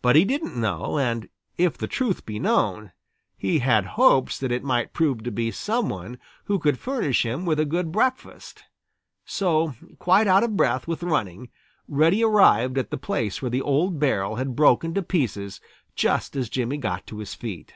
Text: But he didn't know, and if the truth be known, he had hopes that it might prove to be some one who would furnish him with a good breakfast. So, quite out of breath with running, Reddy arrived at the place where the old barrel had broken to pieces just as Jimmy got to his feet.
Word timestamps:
But 0.00 0.14
he 0.14 0.24
didn't 0.24 0.56
know, 0.56 0.96
and 0.96 1.28
if 1.58 1.76
the 1.76 1.88
truth 1.88 2.24
be 2.24 2.38
known, 2.38 2.92
he 3.36 3.58
had 3.58 3.84
hopes 3.98 4.38
that 4.38 4.52
it 4.52 4.62
might 4.62 4.92
prove 4.92 5.24
to 5.24 5.32
be 5.32 5.50
some 5.50 5.88
one 5.88 6.20
who 6.44 6.58
would 6.58 6.78
furnish 6.78 7.26
him 7.26 7.44
with 7.44 7.58
a 7.58 7.64
good 7.64 7.90
breakfast. 7.90 8.62
So, 9.24 9.74
quite 9.98 10.28
out 10.28 10.44
of 10.44 10.56
breath 10.56 10.86
with 10.86 11.02
running, 11.02 11.50
Reddy 11.88 12.22
arrived 12.22 12.78
at 12.78 12.90
the 12.92 12.96
place 12.96 13.42
where 13.42 13.50
the 13.50 13.60
old 13.60 13.98
barrel 13.98 14.36
had 14.36 14.54
broken 14.54 14.94
to 14.94 15.02
pieces 15.02 15.60
just 15.96 16.36
as 16.36 16.48
Jimmy 16.48 16.76
got 16.76 17.04
to 17.08 17.18
his 17.18 17.34
feet. 17.34 17.74